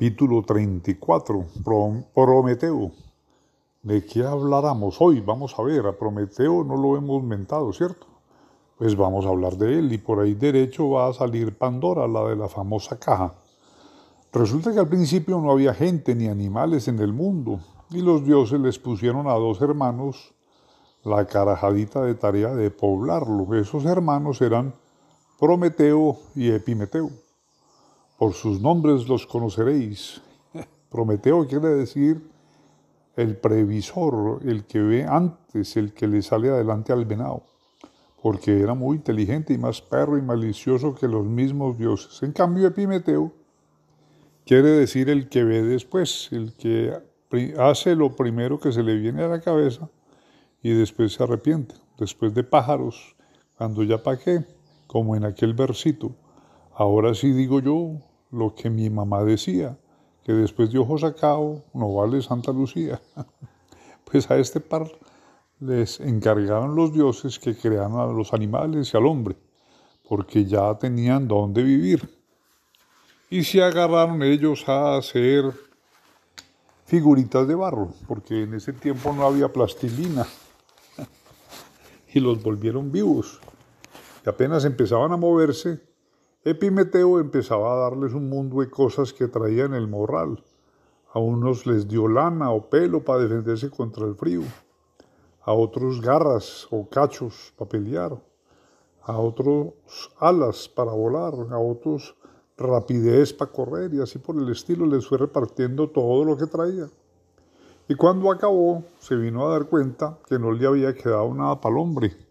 [0.00, 1.44] Capítulo 34.
[2.14, 2.90] Prometeo.
[3.82, 5.20] ¿De qué habláramos hoy?
[5.20, 8.06] Vamos a ver, a Prometeo no lo hemos mentado, ¿cierto?
[8.78, 12.30] Pues vamos a hablar de él y por ahí derecho va a salir Pandora, la
[12.30, 13.34] de la famosa caja.
[14.32, 17.60] Resulta que al principio no había gente ni animales en el mundo
[17.90, 20.32] y los dioses les pusieron a dos hermanos
[21.04, 23.54] la carajadita de tarea de poblarlo.
[23.54, 24.72] Esos hermanos eran
[25.38, 27.10] Prometeo y Epimeteo.
[28.20, 30.20] Por sus nombres los conoceréis.
[30.90, 32.20] Prometeo quiere decir
[33.16, 37.44] el previsor, el que ve antes, el que le sale adelante al venado,
[38.20, 42.22] porque era muy inteligente y más perro y malicioso que los mismos dioses.
[42.22, 43.32] En cambio, Epimeteo
[44.44, 46.92] quiere decir el que ve después, el que
[47.58, 49.88] hace lo primero que se le viene a la cabeza
[50.62, 53.16] y después se arrepiente, después de pájaros,
[53.56, 54.44] cuando ya paqué,
[54.86, 56.14] como en aquel versito.
[56.74, 59.78] Ahora sí digo yo, lo que mi mamá decía,
[60.24, 63.00] que después de ojo sacado no vale Santa Lucía.
[64.04, 64.90] pues a este par
[65.60, 69.36] les encargaron los dioses que crearan a los animales y al hombre,
[70.08, 72.08] porque ya tenían dónde vivir.
[73.28, 75.52] Y se agarraron ellos a hacer
[76.86, 80.26] figuritas de barro, porque en ese tiempo no había plastilina,
[82.12, 83.38] y los volvieron vivos.
[84.26, 85.89] Y apenas empezaban a moverse,
[86.42, 90.42] Epimeteo empezaba a darles un mundo de cosas que traía en el morral.
[91.12, 94.40] A unos les dio lana o pelo para defenderse contra el frío,
[95.42, 98.18] a otros garras o cachos para pelear,
[99.02, 99.74] a otros
[100.18, 102.16] alas para volar, a otros
[102.56, 103.92] rapidez para correr.
[103.92, 106.88] Y así por el estilo les fue repartiendo todo lo que traía.
[107.86, 111.74] Y cuando acabó, se vino a dar cuenta que no le había quedado nada para
[111.74, 112.29] el hombre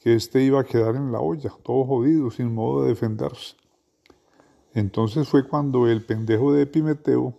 [0.00, 3.54] que éste iba a quedar en la olla, todo jodido, sin modo de defenderse.
[4.74, 7.34] Entonces fue cuando el pendejo de Epimeteo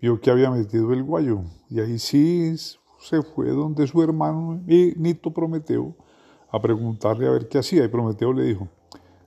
[0.00, 2.54] vio que había metido el guayo, y ahí sí
[3.00, 5.94] se fue donde su hermano y Nito Prometeo
[6.50, 8.68] a preguntarle a ver qué hacía, y Prometeo le dijo,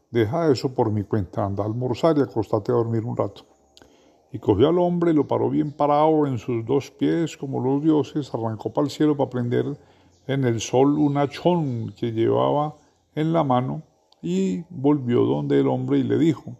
[0.09, 3.45] deja eso por mi cuenta, anda a almorzar y acostate a dormir un rato.
[4.31, 8.33] Y cogió al hombre, lo paró bien parado en sus dos pies como los dioses,
[8.33, 9.77] arrancó para el cielo para prender
[10.27, 12.75] en el sol un hachón que llevaba
[13.13, 13.83] en la mano
[14.21, 16.55] y volvió donde el hombre y le dijo,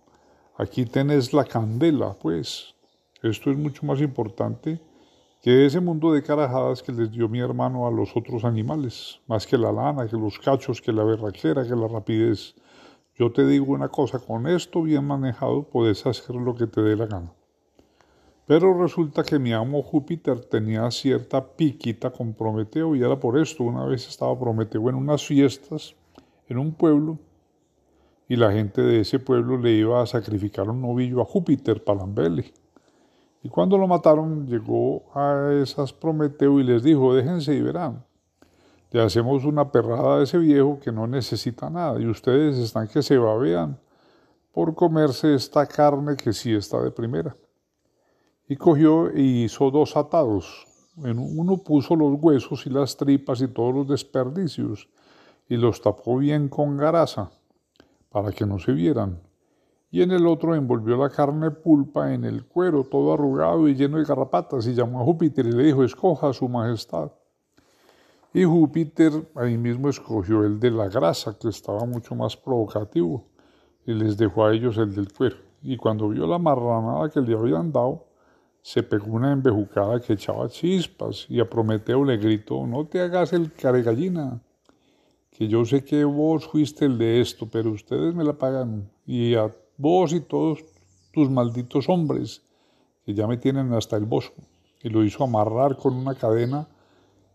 [0.57, 2.75] aquí tenés la candela, pues.
[3.23, 4.79] Esto es mucho más importante
[5.41, 9.47] que ese mundo de carajadas que les dio mi hermano a los otros animales, más
[9.47, 12.55] que la lana, que los cachos, que la berraquera, que la rapidez.
[13.15, 16.95] Yo te digo una cosa, con esto bien manejado puedes hacer lo que te dé
[16.95, 17.31] la gana.
[18.47, 23.63] Pero resulta que mi amo Júpiter tenía cierta piquita con Prometeo y era por esto.
[23.63, 25.95] Una vez estaba Prometeo en unas fiestas
[26.47, 27.17] en un pueblo
[28.29, 32.53] y la gente de ese pueblo le iba a sacrificar un novillo a Júpiter Palambele.
[33.41, 38.05] Y cuando lo mataron llegó a esas Prometeo y les dijo, déjense y verán.
[38.91, 43.01] Le hacemos una perrada a ese viejo que no necesita nada y ustedes están que
[43.01, 43.79] se babean
[44.51, 47.35] por comerse esta carne que sí está de primera
[48.47, 50.67] y cogió y hizo dos atados.
[51.03, 54.87] En uno puso los huesos y las tripas y todos los desperdicios
[55.47, 57.31] y los tapó bien con garaza
[58.09, 59.21] para que no se vieran.
[59.91, 63.97] Y en el otro envolvió la carne pulpa en el cuero, todo arrugado y lleno
[63.97, 67.11] de garrapatas, y llamó a Júpiter y le dijo, escoja su majestad.
[68.33, 73.25] Y Júpiter ahí mismo escogió el de la grasa, que estaba mucho más provocativo,
[73.85, 75.37] y les dejó a ellos el del cuero.
[75.61, 78.05] Y cuando vio la marranada que le habían dado,
[78.65, 83.31] se pegó una embejucada que echaba chispas y a Prometeo le gritó, no te hagas
[83.31, 84.41] el caregallina,
[85.29, 89.35] que yo sé que vos fuiste el de esto, pero ustedes me la pagan, y
[89.35, 90.65] a vos y todos
[91.13, 92.41] tus malditos hombres,
[93.05, 94.33] que ya me tienen hasta el bozo.
[94.81, 96.67] Y lo hizo amarrar con una cadena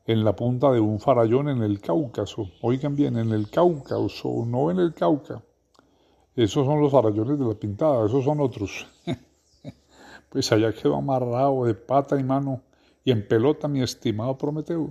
[0.07, 2.51] en la punta de un farallón en el Cáucaso.
[2.61, 5.45] Oigan bien, en el Cáucaso, no en el Cauca.
[6.35, 8.89] Esos son los farallones de la pintada, esos son otros.
[10.31, 12.63] Pues allá quedó amarrado de pata y mano
[13.05, 14.91] y en pelota mi estimado Prometeo.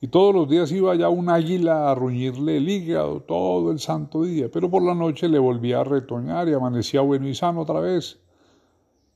[0.00, 4.24] Y todos los días iba allá un águila a ruñirle el hígado todo el santo
[4.24, 7.80] día, pero por la noche le volvía a retoñar y amanecía bueno y sano otra
[7.80, 8.20] vez.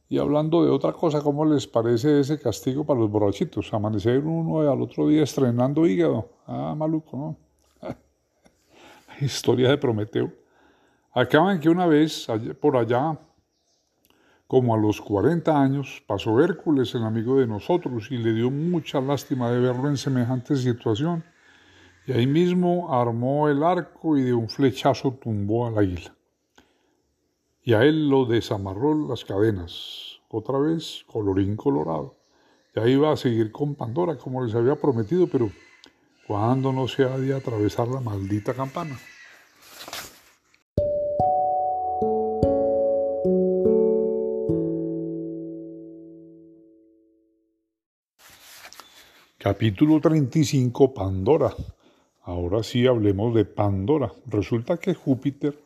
[0.09, 3.75] Y hablando de otra cosa, ¿cómo les parece ese castigo para los borrachitos?
[3.75, 6.31] Amanecer uno al otro día estrenando hígado.
[6.47, 7.37] Ah, maluco, ¿no?
[9.21, 10.32] Historia de Prometeo.
[11.12, 12.26] Acaban que una vez,
[12.59, 13.19] por allá,
[14.49, 18.99] como a los 40 años pasó Hércules, el amigo de nosotros, y le dio mucha
[18.99, 21.23] lástima de verlo en semejante situación.
[22.06, 26.15] Y ahí mismo armó el arco y de un flechazo tumbó al águila.
[27.62, 30.19] Y a él lo desamarró las cadenas.
[30.31, 32.17] otra vez, colorín colorado.
[32.75, 35.50] Ya iba a seguir con Pandora como les había prometido, pero
[36.27, 38.99] ¿cuándo no se ha de atravesar la maldita campana?
[49.50, 51.50] Capítulo 35 Pandora.
[52.25, 54.12] Ahora sí hablemos de Pandora.
[54.27, 55.59] Resulta que Júpiter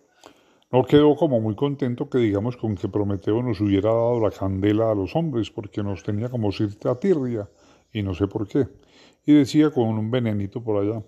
[0.71, 4.93] no quedó como muy contento que digamos con que Prometeo nos hubiera dado la candela
[4.93, 7.51] a los hombres, porque nos tenía como a tirria,
[7.93, 8.69] y no sé por qué.
[9.27, 11.03] Y decía con un venenito por allá,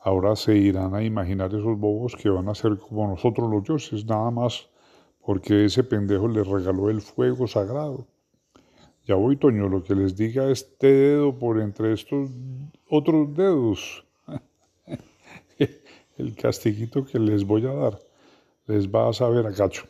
[0.00, 4.06] ahora se irán a imaginar esos bobos que van a ser como nosotros los dioses,
[4.06, 4.70] nada más
[5.20, 8.06] porque ese pendejo les regaló el fuego sagrado.
[9.06, 12.28] Ya voy, Toño, lo que les diga este dedo por entre estos
[12.90, 14.04] otros dedos.
[16.18, 18.00] el castiguito que les voy a dar
[18.66, 19.84] les va a saber a cacho.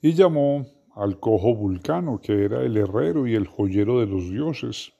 [0.00, 4.92] Y llamó al cojo Vulcano, que era el herrero y el joyero de los dioses,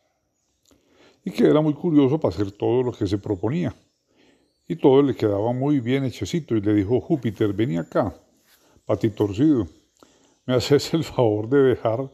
[1.25, 3.75] y que era muy curioso para hacer todo lo que se proponía.
[4.69, 8.15] Y todo le quedaba muy bien hechecito, y le dijo Júpiter, vení acá,
[8.85, 9.67] pati torcido,
[10.45, 12.11] me haces el favor de dejar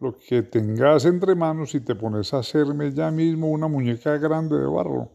[0.00, 4.58] lo que tengas entre manos y te pones a hacerme ya mismo una muñeca grande
[4.58, 5.10] de barro,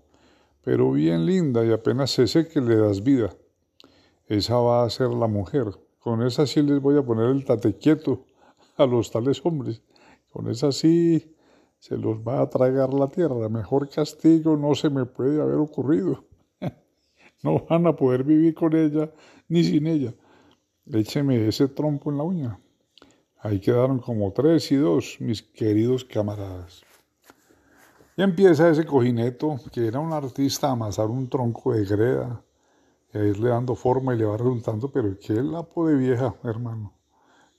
[0.64, 3.34] pero bien linda y apenas se seque le das vida
[4.28, 5.66] esa va a ser la mujer.
[6.00, 8.26] Con esa sí les voy a poner el tate quieto
[8.78, 9.82] a los tales hombres.
[10.32, 11.36] Con esa sí
[11.80, 13.50] se los va a tragar la tierra.
[13.50, 16.26] Mejor castigo no se me puede haber ocurrido.
[17.44, 19.12] No van a poder vivir con ella
[19.50, 20.14] ni sin ella.
[20.86, 22.60] Écheme ese trompo en la uña.
[23.44, 26.82] Ahí quedaron como tres y dos, mis queridos camaradas.
[28.16, 32.42] Y empieza ese cojineto, que era un artista, a amasar un tronco de greda
[33.14, 36.94] y a irle dando forma y le va resultando, pero qué lapo de vieja, hermano.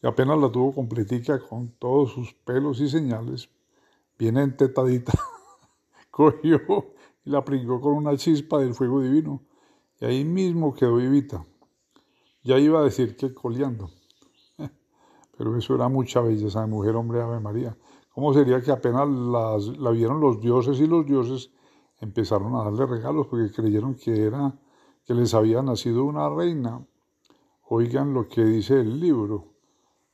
[0.02, 3.50] Y apenas la tuvo completica con todos sus pelos y señales,
[4.18, 5.12] bien entetadita,
[6.10, 6.94] cogió
[7.26, 9.42] y la pringó con una chispa del fuego divino,
[10.00, 11.44] y ahí mismo quedó vivita.
[12.42, 13.90] Ya iba a decir que coleando,
[15.36, 17.76] pero eso era mucha belleza de mujer, hombre, Ave María.
[18.10, 21.50] ¿Cómo sería que apenas la vieron los dioses y los dioses
[22.00, 24.54] empezaron a darle regalos porque creyeron que era
[25.04, 26.84] que les había nacido una reina.
[27.68, 29.52] Oigan lo que dice el libro.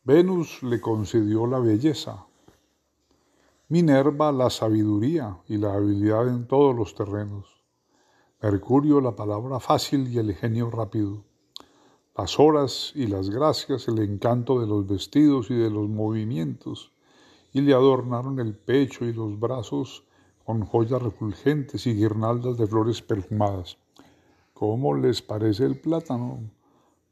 [0.02, 2.26] Venus le concedió la belleza,
[3.68, 7.62] Minerva la sabiduría y la habilidad en todos los terrenos,
[8.42, 11.24] Mercurio la palabra fácil y el genio rápido,
[12.16, 16.92] las horas y las gracias, el encanto de los vestidos y de los movimientos,
[17.52, 20.04] y le adornaron el pecho y los brazos
[20.44, 23.78] con joyas refulgentes y guirnaldas de flores perfumadas.
[24.52, 26.50] ¿Cómo les parece el plátano?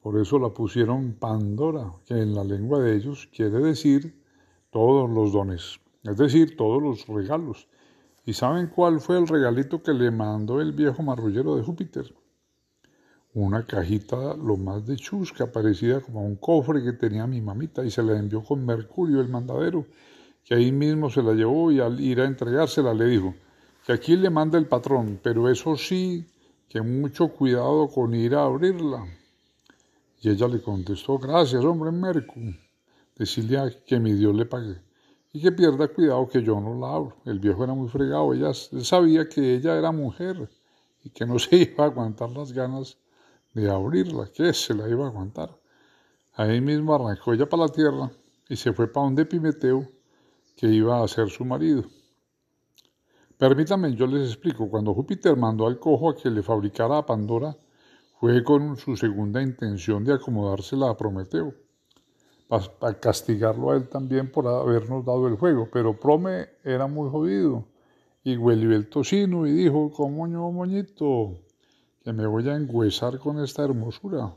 [0.03, 4.23] Por eso la pusieron Pandora, que en la lengua de ellos quiere decir
[4.71, 7.69] todos los dones, es decir, todos los regalos.
[8.27, 12.15] ¿Y saben cuál fue el regalito que le mandó el viejo marrullero de Júpiter?
[13.41, 17.91] Una cajita lo más de chusca, parecida como un cofre que tenía mi mamita, y
[17.93, 19.87] se la envió con Mercurio, el mandadero,
[20.45, 23.37] que ahí mismo se la llevó y al ir a entregársela le dijo
[23.87, 26.27] que aquí le manda el patrón, pero eso sí,
[26.69, 29.07] que mucho cuidado con ir a abrirla.
[30.21, 32.41] Y ella le contestó, gracias, hombre Mercu,
[33.15, 34.81] decirle que mi Dios le pague
[35.33, 37.17] y que pierda cuidado que yo no la abro.
[37.25, 40.51] El viejo era muy fregado, ella sabía que ella era mujer
[41.05, 42.99] y que no se iba a aguantar las ganas
[43.55, 45.57] de abrirla, que se la iba a aguantar.
[46.35, 48.11] Ahí mismo arrancó ella para la tierra
[48.49, 49.89] y se fue para donde Pimeteo,
[50.57, 51.85] que iba a ser su marido.
[53.37, 54.69] Permítanme, yo les explico.
[54.69, 57.57] Cuando Júpiter mandó al cojo a que le fabricara a Pandora,
[58.19, 61.55] fue con su segunda intención de acomodársela a Prometeo,
[62.49, 65.69] para castigarlo a él también por habernos dado el juego.
[65.73, 67.67] Pero Prome era muy jodido
[68.25, 71.37] y huelió el tocino y dijo, como moñito,
[72.09, 74.35] que me voy a engüesar con esta hermosura.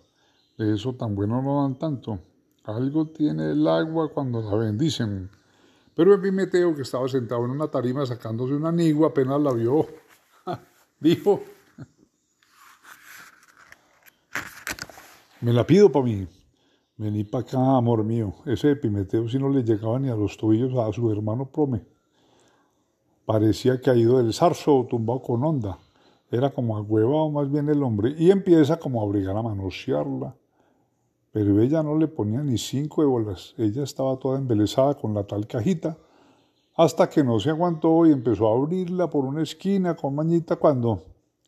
[0.58, 2.20] De eso tan bueno no dan tanto.
[2.66, 5.30] Algo tiene el agua cuando la bendicen.
[5.96, 9.88] Pero Epimeteo, que estaba sentado en una tarima sacándose una nigua, apenas la vio,
[11.00, 11.44] dijo,
[15.40, 16.28] me la pido para mí.
[16.98, 18.34] Vení para acá, amor mío.
[18.46, 21.86] Ese Epimeteo si no le llegaba ni a los tobillos a su hermano Prome.
[23.26, 25.80] Parecía ido del zarzo tumbado con onda.
[26.32, 30.36] Era como agüevado más bien el hombre y empieza como a obligar a manosearla
[31.32, 33.56] pero ella no le ponía ni cinco bolas.
[33.58, 35.98] Ella estaba toda embelesada con la tal cajita,
[36.76, 41.04] hasta que no se aguantó y empezó a abrirla por una esquina con mañita cuando,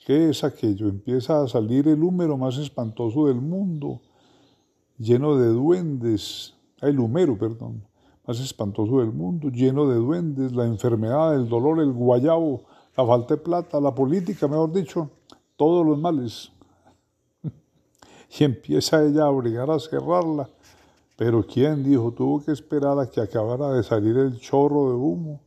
[0.05, 0.87] ¿qué es aquello?
[0.87, 4.01] Empieza a salir el húmero más espantoso del mundo,
[4.97, 7.83] lleno de duendes, el húmero, perdón,
[8.25, 12.63] más espantoso del mundo, lleno de duendes, la enfermedad, el dolor, el guayabo,
[12.95, 15.09] la falta de plata, la política, mejor dicho,
[15.55, 16.51] todos los males.
[18.39, 20.49] y empieza ella a obligar a cerrarla.
[21.15, 22.11] Pero ¿quién dijo?
[22.11, 25.39] Tuvo que esperar a que acabara de salir el chorro de humo.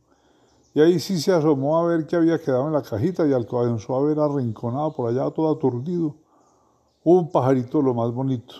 [0.73, 3.95] Y ahí sí se asomó a ver qué había quedado en la cajita y alcanzó
[3.95, 6.15] a ver arrinconado por allá todo aturdido
[7.03, 8.55] un pajarito lo más bonito.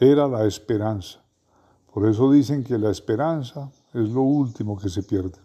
[0.00, 1.22] Era la esperanza.
[1.92, 5.38] Por eso dicen que la esperanza es lo último que se pierde.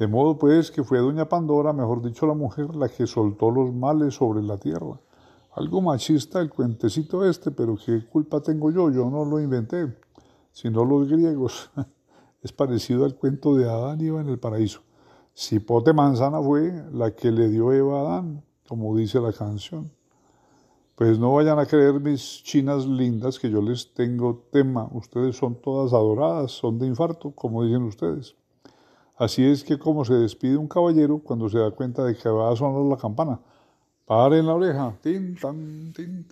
[0.00, 3.70] De modo pues que fue doña Pandora, mejor dicho la mujer, la que soltó los
[3.70, 4.98] males sobre la tierra.
[5.52, 8.90] Algo machista el cuentecito este, pero ¿qué culpa tengo yo?
[8.90, 9.94] Yo no lo inventé,
[10.52, 11.70] sino los griegos.
[12.42, 14.80] Es parecido al cuento de Adán y Eva en el paraíso.
[15.36, 19.92] Cipote manzana fue la que le dio Eva a Adán, como dice la canción.
[20.94, 24.88] Pues no vayan a creer mis chinas lindas que yo les tengo tema.
[24.92, 28.34] Ustedes son todas adoradas, son de infarto, como dicen ustedes.
[29.20, 32.50] Así es que como se despide un caballero cuando se da cuenta de que va
[32.50, 33.38] a sonar la campana.
[34.06, 34.96] Paren la oreja.
[35.02, 36.26] Tin, tan, tin.